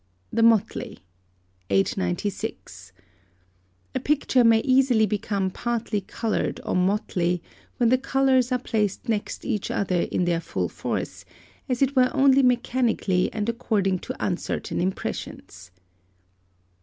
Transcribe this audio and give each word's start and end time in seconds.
THE 0.33 0.41
MOTLEY. 0.41 0.97
896. 1.69 2.91
A 3.93 3.99
picture 3.99 4.43
may 4.43 4.61
easily 4.61 5.05
become 5.05 5.51
party 5.51 6.01
coloured 6.01 6.59
or 6.65 6.75
motley, 6.75 7.43
when 7.77 7.89
the 7.89 7.99
colours 7.99 8.51
are 8.51 8.57
placed 8.57 9.07
next 9.07 9.45
each 9.45 9.69
other 9.69 10.01
in 10.11 10.25
their 10.25 10.41
full 10.41 10.69
force, 10.69 11.23
as 11.69 11.83
it 11.83 11.95
were 11.95 12.09
only 12.15 12.41
mechanically 12.41 13.31
and 13.31 13.47
according 13.47 13.99
to 13.99 14.15
uncertain 14.25 14.81
impressions. 14.81 15.69